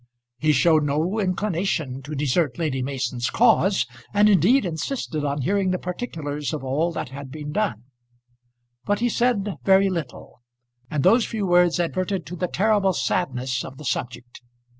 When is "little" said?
9.91-10.41